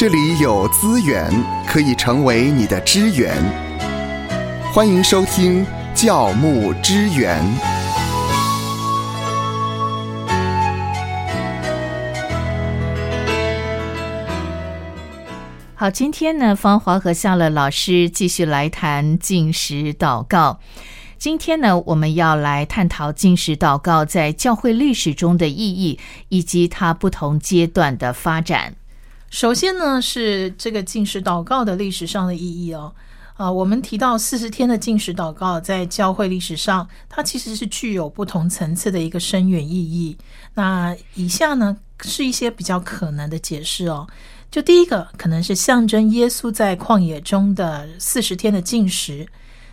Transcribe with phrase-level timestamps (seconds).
[0.00, 1.30] 这里有资源
[1.66, 3.36] 可以成为你的支援。
[4.72, 5.62] 欢迎收听
[5.94, 7.38] 教牧支援。
[15.74, 20.60] 好，今天呢，芳华和夏乐老师继续来谈进食祷告。
[21.18, 28.76] 今天呢，我们要来探讨进食祷告在教会历史中的意义，以及它不同阶段的发展。
[29.30, 32.92] 首先呢，是这个进食祷告的历史上的意义哦。
[33.36, 40.18] 啊，我们提到四十天的进食祷告，在教会历史上，它其实是具有不同层次的一个深远意义。
[40.54, 44.06] 那以下呢，是一些比较可能的解释哦。
[44.50, 49.26] 就第一个，可能是象征耶稣在旷野中的四十天的进食。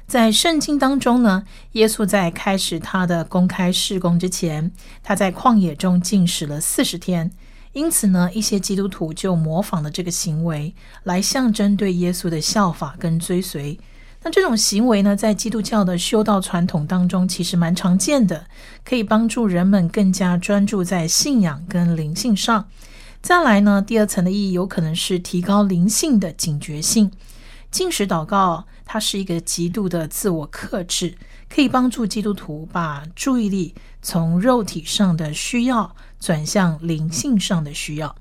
[0.05, 1.43] 在圣经当中呢，
[1.73, 4.71] 耶稣在开始他的公开事工之前，
[5.03, 7.31] 他在旷野中进食了四十天。
[7.73, 13.79] 因此呢，一些基督徒就模仿了这个行为，来象征对耶稣的效法跟追随。
[14.23, 18.47] 那这种行为呢，在基督教的修道传统当中，其实蛮常见的，
[18.83, 22.67] 可以帮助人们更加专注在信仰跟灵性上。
[23.21, 27.11] 再来呢，第二层的意义有可能是提高灵性的警觉性。
[27.69, 31.15] 进食祷告，它是一个极度的自我克制，
[31.49, 38.15] 可以帮助基督徒把注意力从肉体上的需要转向灵性上的需要。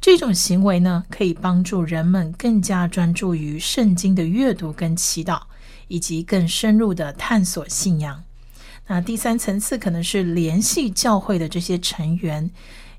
[0.00, 5.40] 这种行为呢，可以帮助人们更加专注于圣经的阅读跟祈祷，
[5.88, 8.22] 以及更深入的探索信仰。
[8.86, 12.50] 那第三层次可能是联系教会的这些成员。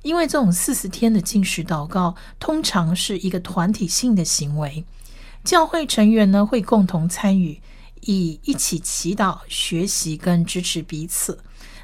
[0.01, 4.85] 因为这种四十天的进食祷告，通常是一个团体性的行为，
[5.43, 7.59] 教会成员呢会共同参与，
[8.01, 11.39] 以一起祈祷、学习跟支持彼此。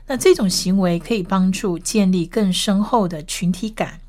[0.08, 4.02] 那这种行为可以帮助建立更深厚的群体感，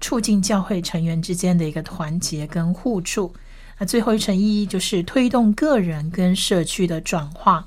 [0.00, 3.34] 促进教会成员之间的一个团结跟互助。
[3.78, 7.66] 那最后一层意义就是推动个人跟社区的转化。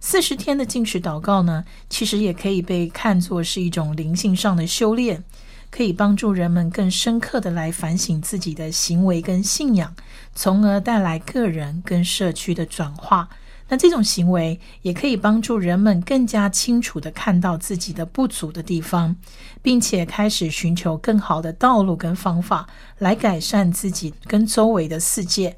[0.00, 5.22] 四十天的进食祷告呢，其实也可以被看作是一种灵性上的修炼，
[5.70, 9.94] 可以帮助人们更深刻的来反省自己的行为跟信仰，
[10.34, 13.28] 从而带来个人跟社区的转化。
[13.68, 19.16] 那这种行为也可以帮助人们更加清楚地看到自己的不足的地方，
[19.62, 25.56] 并且开始寻求更好的道路跟方法来改善自己跟周围的世界。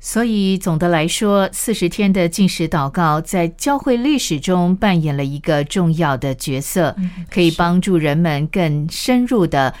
[0.00, 6.96] 所以，总的来说，四十天的进食祷告在教会历史中扮演了一个重要的角色，
[7.30, 9.74] 可以帮助人们更深入的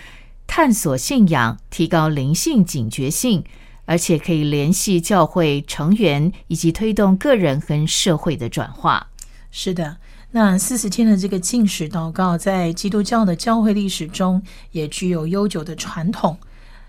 [0.46, 3.44] 探索信仰，提高灵性警觉性，
[3.86, 9.08] 而且可以联系教会成员以及推动个人跟社会的转化。
[9.50, 9.96] 是的，
[10.32, 14.42] 那四十天的这个禁食祷告，在基督教的教会历史中
[14.72, 16.36] 也具有悠久的传统。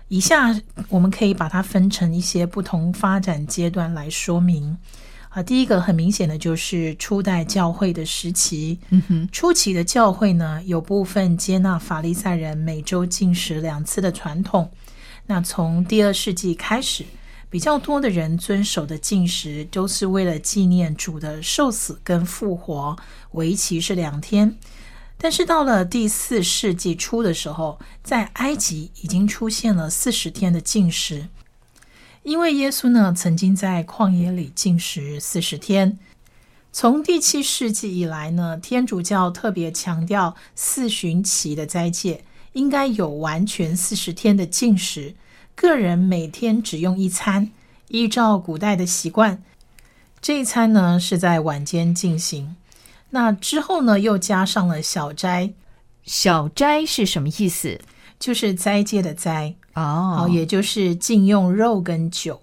[0.08, 0.54] 以下
[0.88, 4.76] 我们可以把它分成一些不同发展阶段来说明。
[5.28, 8.78] 啊，第一个很明显的就是初代教会的时期。
[8.88, 14.70] 嗯哼，初期的教会呢，有部分接纳法利赛人每周进食两次的传统。
[15.28, 17.04] 那从第二世纪开始，
[17.50, 22.96] 比较多的人遵守的禁食都是为了纪念主的受死跟复活，
[23.32, 24.56] 为期是两天。
[25.18, 31.28] 但是到了第四世纪初的时候，在埃及已经出现了四十天的禁食，
[32.22, 35.98] 因为耶稣呢曾经在旷野里禁食四十天。
[36.72, 42.24] 从第七世纪以来呢，天主教特别强调四旬期的斋戒
[42.58, 45.14] 应该有完全四十天的禁食，
[45.54, 47.52] 个人每天只用一餐，
[47.86, 49.40] 依照古代的习惯，
[50.20, 52.56] 这一餐呢是在晚间进行。
[53.10, 55.52] 那之后呢，又加上了小斋。
[56.02, 57.80] 小斋是什么意思？
[58.18, 62.40] 就是斋戒的斋哦，也就是禁用肉跟酒。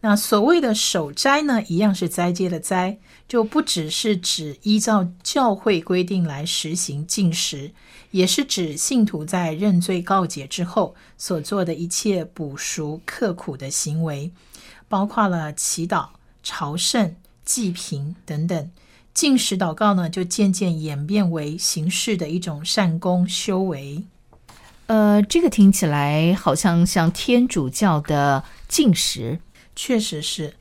[0.00, 2.98] 那所谓的守斋呢，一样是斋戒的斋，
[3.28, 7.70] 就不只是指依照教会规定来实行禁食，
[8.14, 14.30] 也是指信徒在认罪告解之后所做的一切补赎刻苦的行为，
[14.88, 16.10] 包括了祈祷、
[16.40, 18.70] 朝圣、祭品等等。
[19.12, 24.04] 进食祷告呢，就渐渐演变为形式的一种善功修为。
[24.86, 29.40] 呃，这个听起来好像像天主教的进食，
[29.74, 30.54] 确实是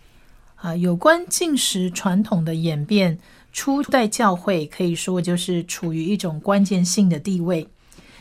[0.56, 0.76] 啊。
[0.76, 3.20] 有关进食传统的演变，
[3.54, 7.66] 初代教会可以说就是处于一种关键性的地位，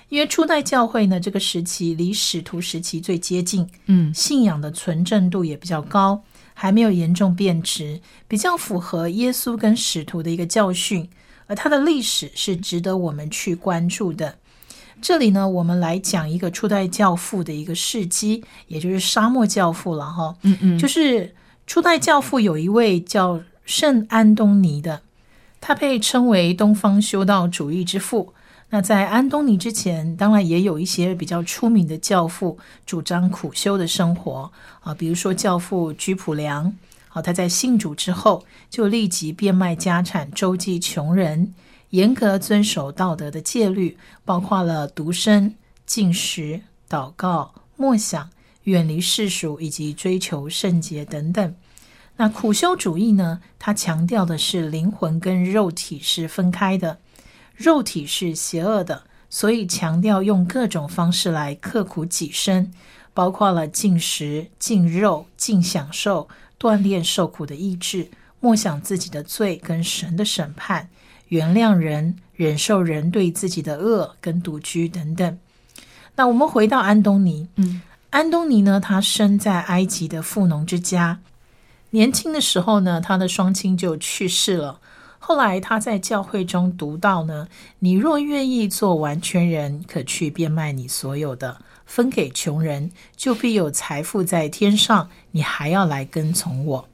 [0.08, 6.22] 因为初代教会呢，这个时期离使徒时期最接近，嗯，信仰的纯正度也比较高。
[6.54, 11.08] 还没有严重变质，比较符合耶稣跟使徒的一个教训，
[11.46, 14.36] 而它的历史是值得我们去关注的。
[15.00, 20.36] 这里呢，我们来讲一个初代教父的一个事迹，也就是沙漠教父了哈。
[20.42, 21.34] 嗯嗯，就是
[21.66, 25.00] 初代教父有一位叫圣安东尼的，
[25.62, 28.34] 他被称为东方修道主义之父。
[28.70, 34.50] 那在安东尼之前，当然也有一些比较出名的教父主张苦修的生活
[34.80, 36.74] 啊，比如说教父居普良。
[37.08, 41.54] 好，他在信主之后，就立即变卖家产周济穷人。
[41.90, 45.54] 严格遵守道德的戒律，包括了独身、
[45.84, 48.30] 进食、祷告、默想、
[48.64, 51.54] 远离世俗以及追求圣洁等等。
[52.16, 53.40] 那苦修主义呢？
[53.58, 56.98] 它强调的是灵魂跟肉体是分开的，
[57.56, 62.70] 肉体是邪恶的，所以强调用各种方式来刻苦己身，
[63.14, 66.28] 包括了禁食、禁肉、禁享受，
[66.60, 68.08] 锻炼受苦的意志，
[68.40, 70.88] 默想自己的罪跟神的审判。
[71.28, 75.38] 原谅人，忍受人对自己的恶跟独居等等。
[76.14, 77.80] 那我们回到安东尼，嗯，
[78.10, 81.20] 安东尼呢，他生在埃及的富农之家。
[81.92, 84.80] 年轻的时候呢，他的双亲就去世了。
[85.18, 87.46] 后来他在教会中读到呢
[87.80, 95.10] ：“你若愿意做完全人，可去变卖你所有的，分给穷人，就必有财富在天上。
[95.30, 96.88] 你还要来跟从我。”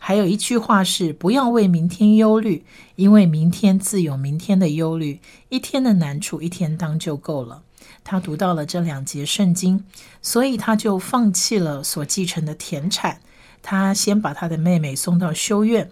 [0.00, 2.64] 还有一句话是：不要为明天忧虑，
[2.96, 5.20] 因为明天自有明天的忧虑。
[5.50, 7.62] 一天的难处，一天当就够了。
[8.02, 9.84] 他读到了这两节圣经，
[10.22, 13.20] 所以他就放弃了所继承的田产。
[13.62, 15.90] 他先把他的妹妹送到修院，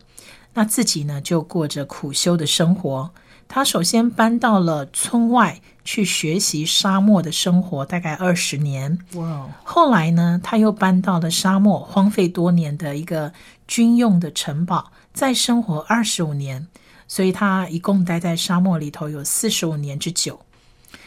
[0.54, 3.10] 那自己呢，就过着苦修的生活。
[3.48, 8.98] 他首先搬到了村外去学习沙漠的生活，大概二十年。
[9.14, 9.48] 哇！
[9.62, 13.32] 后来呢，他又搬到了沙漠荒废多年的一个
[13.68, 16.66] 军用的城堡，再生活二十五年。
[17.06, 20.40] 所以他一共待在沙漠里头有四十五年之久。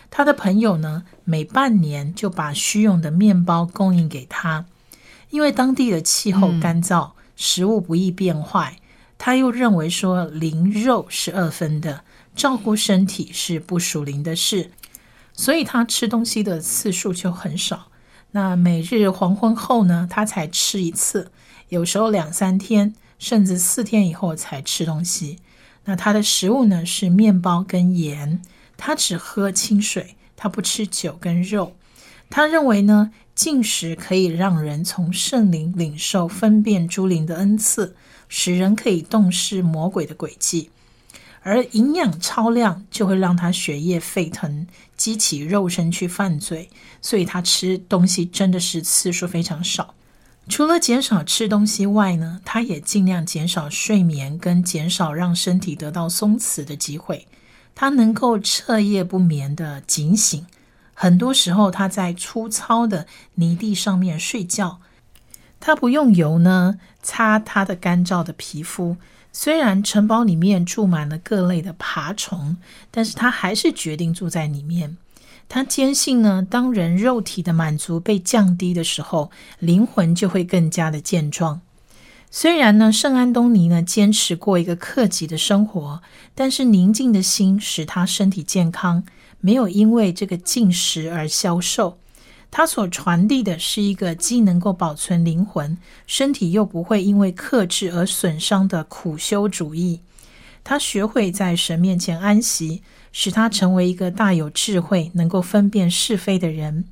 [0.10, 4.64] 他的朋友呢，每半年就把需用的面包供应给他，
[5.30, 8.78] 因为当地的气候干燥，食物不易变坏。
[9.18, 12.04] 他又认为说，灵肉是二分的。
[12.36, 14.72] 照顾身体是不属灵的事，
[15.34, 17.88] 所以他吃东西的次数就很少。
[18.32, 21.32] 那每日黄昏后呢，他才吃一次，
[21.68, 25.40] 有时候两三天，甚至四天以后才吃东西。
[25.84, 28.42] 那他的食物呢是面包跟盐，
[28.78, 31.76] 他只喝清水，他不吃酒跟肉。
[32.30, 37.96] 他认为呢，进食可以让人从圣灵领受分辨诸灵的恩赐，
[38.28, 40.70] 使人可以洞视魔鬼的诡计。
[41.42, 44.68] 而营养超量就会让他血液沸腾，
[44.98, 46.70] 激起肉身去犯罪，
[47.02, 49.96] 所以他吃东西真的是次数非常少。
[50.50, 57.26] 除了减少吃东西外呢，他也尽量减少睡眠，跟减少让身体得到松弛的机会。
[57.74, 60.46] 他能够彻夜不眠的警醒，
[61.02, 64.82] 很多时候他在粗糙的泥地上面睡觉，
[65.58, 68.98] 他不用油呢擦他的干燥的皮肤。
[69.32, 72.58] 虽然城堡里面住满了各类的爬虫，
[72.92, 74.98] 但是他还是决定住在里面。
[75.48, 81.62] 他坚信呢，当人肉体的满足被降低的时候，灵魂就会更加的健壮。
[82.30, 86.02] 虽然呢，圣安东尼呢坚持过一个克己的生活，
[86.36, 89.06] 但是宁静的心使他身体健康，
[89.42, 91.98] 没有因为这个进食而消瘦。
[92.52, 95.78] 他所传递的是一个既能够保存灵魂，
[96.08, 100.02] 身体又不会因为克制而损伤的苦修主义。
[100.64, 102.82] 他学会在神面前安息，
[103.12, 106.86] 使他成为一个大有智慧、能够分辨是非的人。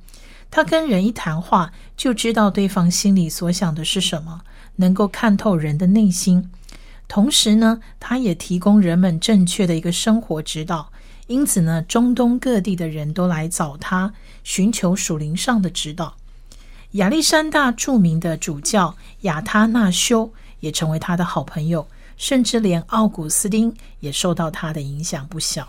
[0.50, 4.42] 他跟人一谈话，就知道对方心里所想的是什么，
[4.76, 6.50] 能够看透人的内心。
[7.08, 10.92] 同时呢，他也提供人们正确的一个生活指导。
[11.28, 16.16] 因此呢，中东各地的人都来找他，寻求属灵上的指导。
[16.92, 25.68] 亚历山大著名的主教亚他那修也成为他的好朋友，甚至连奥古斯丁也受到他的影响不小。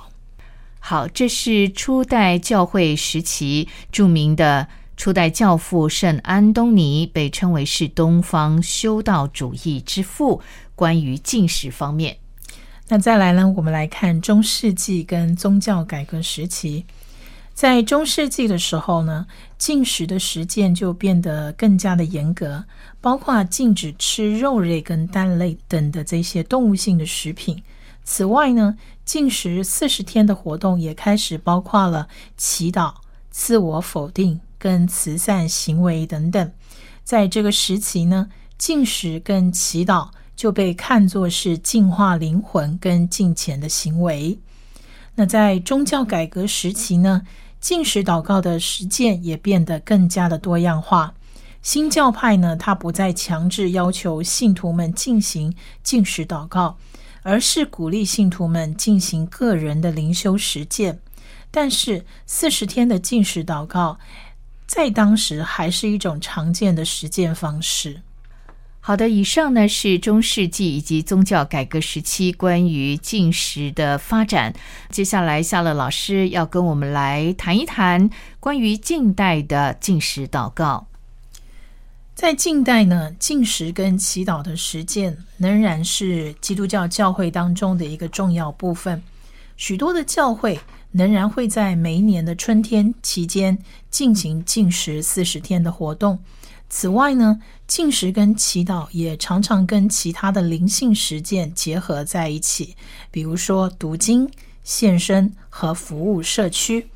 [0.79, 10.41] 好，这是初代教会时期著名的初代教父圣安东尼，被称为是东方修道主义之父。
[10.73, 12.18] 关于进食方面。
[12.91, 13.47] 那再来呢？
[13.55, 16.87] 我们来看中世纪跟宗教改革时期。
[17.53, 19.27] 在中世纪的时候呢，
[19.59, 22.65] 禁食的实践就变得更加的严格，
[22.99, 27.61] 包括禁止吃肉类跟蛋类等的这些动物性的食品。
[28.03, 32.95] 此外呢，禁食四十天的活动也开始包括了祈祷、
[33.29, 36.51] 自我否定跟慈善行为等等。
[37.03, 40.09] 在这个时期呢，禁食跟祈祷。
[40.39, 44.39] 就被看作是净化灵魂跟敬虔的行为。
[45.15, 47.23] 那在宗教改革时期呢，
[47.59, 51.13] 进食祷告的实践也变得更加的多样化。
[51.61, 55.53] 新教派呢，它不再强制要求信徒们进行
[55.83, 56.77] 进食祷告，
[57.21, 61.01] 而是鼓励信徒们进行个人的灵修实践。
[61.51, 63.99] 但是四十天的进食祷告，
[64.65, 68.03] 在当时还是一种常见的实践方式。
[68.81, 74.53] 好的，以上呢是中世纪以及宗教改革时期关于进食的发展。
[74.89, 78.09] 接下来，夏乐老师要跟我们来谈一谈
[78.39, 80.87] 关于近代的进食祷告。
[82.15, 89.01] 在近代呢，进食跟祈祷的实践仍然是基督教教会当中的一个重要部分。
[89.55, 90.59] 许多的教会
[90.91, 93.57] 仍然会在每一年的春天期间
[93.91, 96.17] 进行进食四十天的活动。
[96.69, 102.75] 此外呢，进食跟祈祷也常常跟其他的灵性实践结合在一起，
[103.09, 104.29] 比如说读经、
[104.63, 106.87] 献身和服务社区。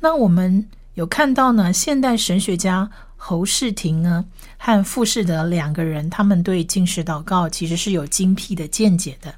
[0.00, 2.90] 那我们有看到呢，现代神学家。
[3.22, 4.24] 侯世廷呢
[4.56, 9.34] 和傅士德两个人，他们对进食祷告其实是有精辟的见解的。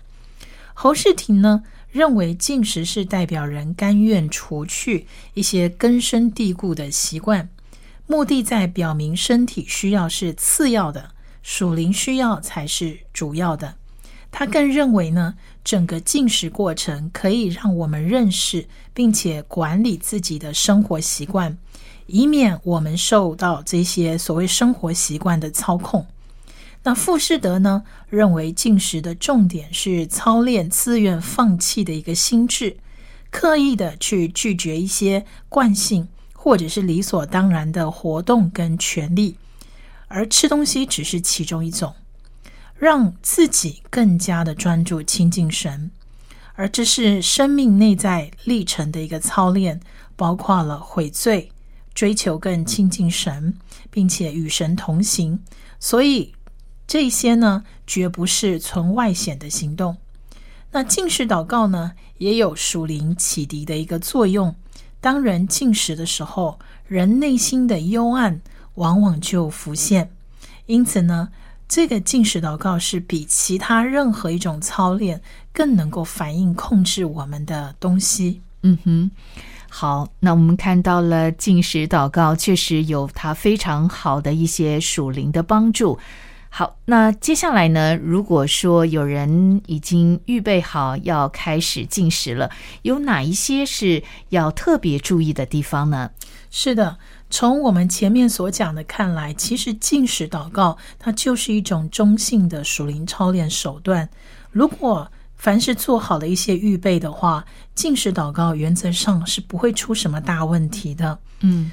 [0.73, 7.49] 侯世廷呢认为进食是代表人甘愿除去一些根深蒂固的习惯，
[8.12, 13.76] 目的在表明身体需要是次要的，属灵需要才是主要的。
[14.31, 21.57] 他更认为呢，整个进食过程可以让我们认识并且管理自己的生活习惯。
[22.07, 26.07] 以免我们受到这些所谓生活习惯的操控。
[26.83, 32.76] 那富士德呢，认为进食的重点是操练自愿放弃的一个心智，
[33.31, 36.09] 刻意的去拒绝一些惯性
[36.42, 39.37] 或者是理所当然的活动跟权利，
[40.08, 41.94] 而吃东西只是其中一种，
[42.76, 45.92] 让自己更加的专注亲近神，
[46.54, 49.80] 而这是生命内在历程的一个操练，
[50.16, 51.52] 包括了悔罪。
[51.94, 53.54] 追求更亲近神，
[53.90, 55.38] 并且与神同行，
[55.78, 56.34] 所以
[56.88, 59.99] 这些呢，绝不是存外显的行动。
[60.72, 64.56] 那近视祷告呢，也有属灵启迪的一个作用。
[65.02, 68.40] 当人进食的时候，人内心的幽暗
[68.76, 70.09] 往往就浮现。
[70.66, 71.28] 因此呢，
[71.68, 75.21] 这个进食祷告是比其他任何一种操练
[75.52, 78.40] 更能够反映控制我们的东西。
[78.62, 79.11] 嗯哼。
[79.68, 85.99] 好，那我们看到了进食祷告确实有它非常好的一些属灵的帮助。
[86.54, 87.97] 好，那接下来呢？
[87.97, 92.50] 如果说有人已经预备好要开始进食了，
[92.82, 96.11] 有哪一些是要特别注意的地方呢？
[96.50, 96.99] 是的，
[97.30, 104.06] 从我们前面所讲的看来，其实进食祷告它就是一种中性的属灵操练手段。
[104.50, 111.18] 如果凡是做好了一些预备的话，进食祷告原则上是不会出什么大问题的。
[111.40, 111.73] 嗯，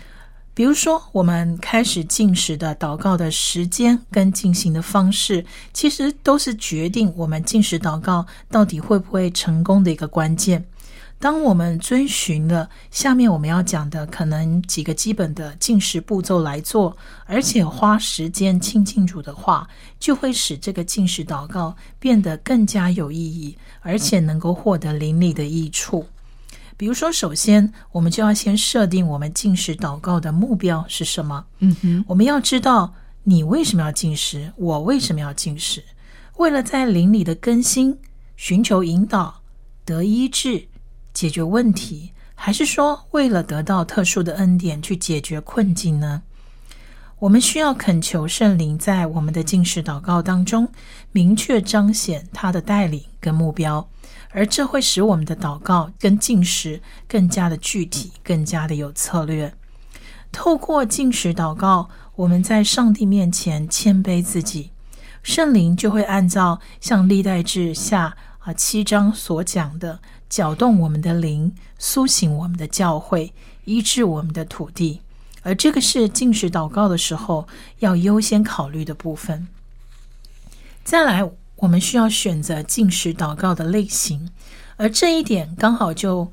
[0.59, 10.65] 比如说我们开始进食的祷告的时间跟进行的方式，其实都是决定我们进食祷告到底会不会成功的一个关键。
[11.17, 19.65] 当我们遵循了下面我们要讲的可能几个基本的进食步骤来做，而且花时间亲近主的话，
[19.97, 26.05] 就会使这个进食祷告变得更加有意义，而且能够获得灵力的益处。
[26.79, 31.45] 比如说，首先我们就要先设定我们进食祷告的目标是什么。
[31.59, 32.93] 嗯哼，我们要知道
[33.23, 35.83] 你为什么要进食，我为什么要进食？
[36.37, 37.99] 为了在灵里的更新，
[38.37, 39.41] 寻求引导，
[39.83, 40.69] 得医治。
[41.13, 46.21] 解决问题，还是说为了得到特殊的恩典去解决困境呢？
[47.17, 50.69] 我们需要恳求圣灵在我们的进食祷告当中
[51.11, 53.85] 明确彰显他的带领跟目标，
[54.31, 59.53] 而这会使我们的祷告跟进食更加的具体，更加的有策略。
[60.31, 64.71] 透过进食祷告，我们在上帝面前谦卑自己，
[65.23, 69.99] 圣灵就会按照像历代志下啊七章所讲的。
[70.29, 73.33] 搅动我们的灵，苏醒我们的教会，
[73.65, 75.01] 医治我们的土地，
[75.41, 77.47] 而这个是进食祷告的时候
[77.79, 79.47] 要优先考虑的部分。
[80.83, 81.27] 再来，
[81.61, 84.29] 我们需要选择进食祷告的类型，
[84.77, 86.31] 而这一点刚好就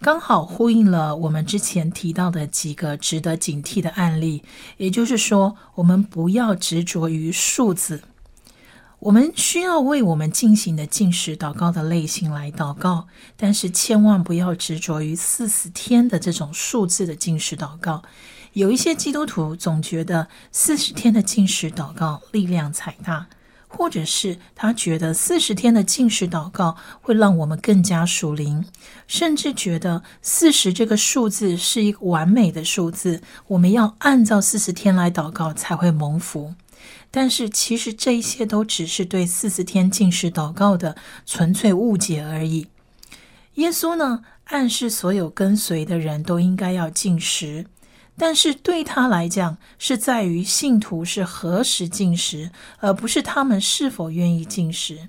[0.00, 4.44] 刚好呼应了我们之前提到的几个值得警惕的案例。
[4.76, 8.02] 也就是说，我们不要执着于数字。
[9.00, 13.06] 我们需要为我们进行的进食祷告的类型来祷告，
[13.36, 18.02] 但是千万不要执着于四十天的这种数字的进食祷告。
[18.54, 23.28] 有一些基督徒总觉得四十天的进食祷告力量才大，
[23.68, 28.64] 或者是他觉得四十天的禁食祷告会让我们更加属灵，
[29.06, 36.54] 甚至觉得四十这个数字是一个完美的数字，我们要按照四十天来祷告才会蒙福。
[37.10, 42.66] 但是其实这一些都只是对四十天禁食祷告的纯粹误解而已。
[43.54, 47.66] 耶稣呢，暗示所有跟随的人都应该要禁食。
[48.18, 55.08] 但是对他来讲，是在于信徒是何时进食，而不是他们是否愿意进食。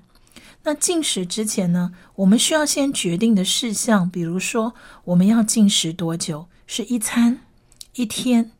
[0.62, 4.74] 那进食之前呢，我们需要先决定的事项，比如说
[5.04, 7.40] 我们要进食多久，是一餐、
[7.94, 8.52] 一天、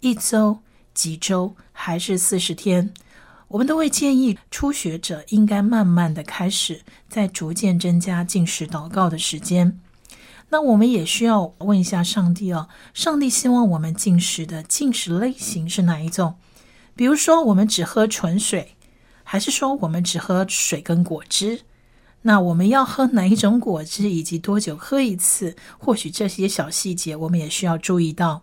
[0.00, 0.60] 一周、
[0.94, 2.94] 几周，还是四十天？
[3.48, 9.80] 我们都会建议初学者应该慢慢的开始，再逐渐增加进食祷告的时间。
[10.50, 16.36] 那我们也需要问一下上帝哦，上帝希望我们进食的进食类型是哪一种？
[16.94, 18.76] 比如说，我们只喝纯水，
[19.22, 21.60] 还是说我们只喝水跟果汁？
[22.22, 25.54] 那我们要喝哪一种果汁，以及多久喝一次？
[25.78, 28.42] 或许这些小细节我们也需要注意到。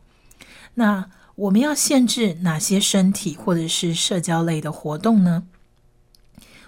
[0.75, 5.43] 那我们要限制哪些身体或者是社交类的活动呢？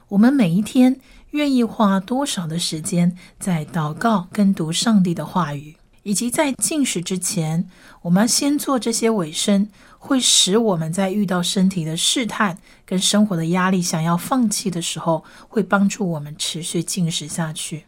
[0.09, 0.99] 我们每一天。
[1.37, 7.69] 愿意花多少的时间在祷告跟读上帝的话语，以及在进食之前，
[8.01, 17.85] 我们要先做这些尾声，会使我们在遇到身体的试探跟生活的压力想要放弃的时候，会帮助我们持续进食下去。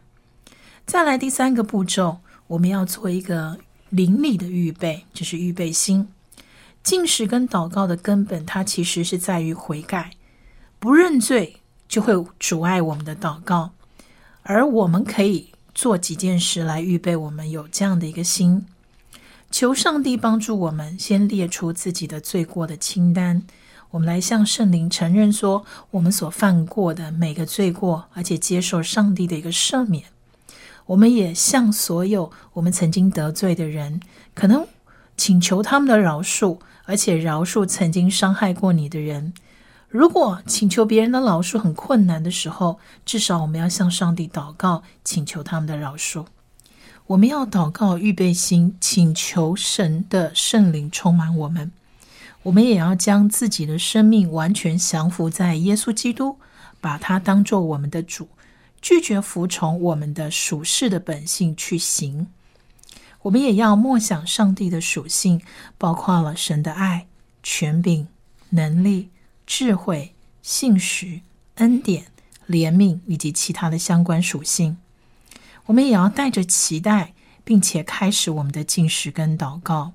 [0.86, 6.06] 再来第三个步骤，我们要做一个灵里的预备，就是预备心。
[6.84, 10.12] 进食跟祷告的根本，它其实是在于悔改，
[10.78, 11.56] 不认罪。
[11.90, 13.72] 就会阻碍我们的祷告，
[14.44, 18.64] 而我们可以做几件事来预备我们有这样的一个心，
[19.50, 23.42] 求上帝帮助我们先列出自己的罪过的清单，
[23.90, 30.04] 我们来向圣灵承认说我们所犯过的每个罪过，而且接受上帝的一个赦免。
[30.86, 34.00] 我们也向所有我们曾经得罪的人，
[34.32, 34.64] 可能
[35.16, 39.34] 请求他们的饶恕，而且饶恕曾经伤害过你的人。
[39.90, 46.26] 如果请求别人的饶恕很困难的时候，至少我们要向上帝祷告，请求他们的饶恕。
[47.08, 51.72] 我们要祷告，预备心，请求神的圣灵充满我们。
[52.44, 56.38] 我们也要将自己的生命完全降服在耶稣基督，
[56.80, 58.28] 把他当做我们的主，
[58.80, 62.28] 拒绝服从我们的属世的本性去行。
[63.22, 65.42] 我们也要默想上帝的属性，
[65.76, 67.08] 包括了神的爱、
[67.42, 68.06] 权柄、
[68.50, 69.10] 能力。
[69.52, 71.22] 智慧、信实、
[71.56, 72.04] 恩典、
[72.48, 74.76] 怜悯以及其他的相关属性，
[75.66, 79.92] 我们也要带着期待，并且开始我们的进食跟祷告。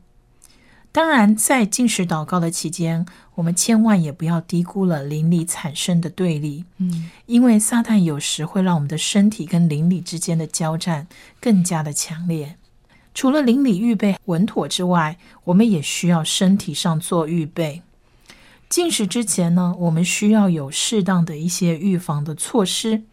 [0.91, 6.65] 当然，在进食祷告的期间，我们千万也不要低估了邻里产生的对立。
[6.79, 11.07] 嗯，因为撒旦有时会让我们的身体跟邻里之间的交战
[11.39, 12.57] 更加的强烈。
[13.13, 17.81] 除了邻里预备稳妥之外，我们也需要身体上做预备。
[18.75, 23.03] 进食之前呢，我们需要有适当的一些预防的措施。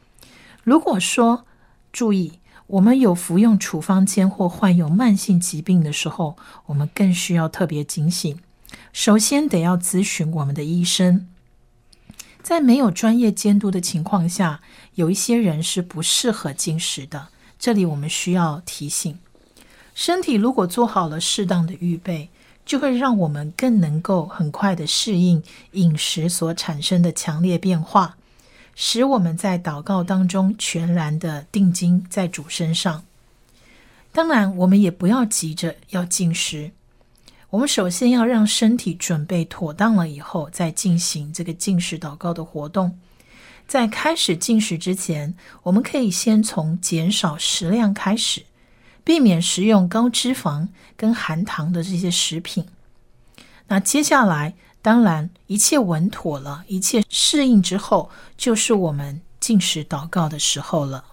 [0.65, 1.47] 如果说
[1.93, 8.41] 注意，我们有服用处方签或患有慢性疾病的时候，我们更需要特别警醒。
[8.93, 11.29] 首先得要咨询我们的医生。
[12.43, 14.63] 在没有专业监督的情况下，
[14.97, 17.29] 有一些人是不适合进食的。
[17.57, 19.17] 这里我们需要提醒：
[19.95, 22.31] 身体如果做好了适当的预备。
[22.65, 28.17] 就会让我们更能够很快的适应饮食所产生的强烈变化，
[28.75, 33.05] 使我们在祷告当中全然的定睛在主身上。
[34.13, 36.71] 当然，我们也不要急着要进食，
[37.51, 42.99] 我们首先要让身体准备妥当了以后，再进行这个进食祷告的活动。
[43.67, 48.43] 在开始进食之前，我们可以先从减少食量开始。
[49.05, 52.67] 避免食用高脂肪跟含糖的这些食品。
[53.69, 61.05] 那接下来，当然一切稳妥了，一切适应之后，就是我们进食祷告的时候了。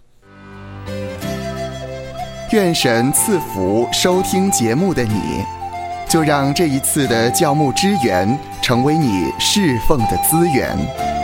[2.51, 5.43] 愿神赐福收听节目的你，
[6.09, 11.18] 就让这一次的教牧支援成为你侍奉的资源。